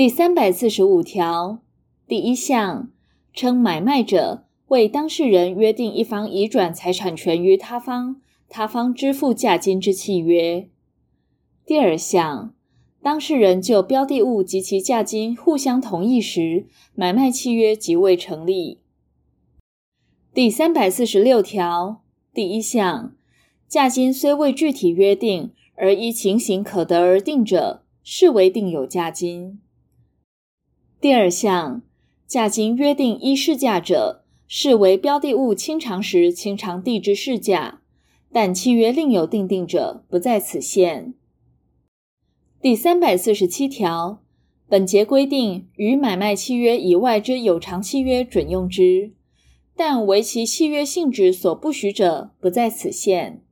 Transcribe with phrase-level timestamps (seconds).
[0.00, 1.58] 第三百四十五条
[2.08, 2.90] 第一项，
[3.34, 8.16] 称买卖者为当事人约定一方移转财产权于他方，
[8.48, 10.66] 他方支付价金之契约。
[11.66, 12.54] 第二项，
[13.02, 16.64] 当事人就标的物及其价金互相同意时，
[16.94, 18.80] 买卖契约即未成立。
[20.32, 22.00] 第三百四十六条
[22.32, 23.14] 第一项，
[23.68, 29.60] 价金虽未具体约定，而依情形可得而定者，视为定有价金。
[31.00, 31.80] 第二项，
[32.26, 37.80] 价金约定依市价者，视为标的物清偿时清偿地之市价，
[38.30, 41.14] 但契约另有定定者，不在此限。
[42.60, 44.20] 第三百四十七条，
[44.68, 49.12] 本节规定与买卖契约以外之有偿契约准用之，
[49.74, 53.42] 但为其契约性质所不许者，不在此限。